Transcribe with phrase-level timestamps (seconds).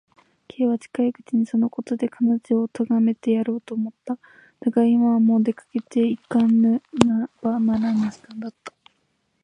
[0.49, 4.17] Ｋ は近いうちにそのことで彼女をとがめてやろうと思った。
[4.59, 6.81] だが、今はもう出かけていかね
[7.43, 8.73] ばならぬ時間だった。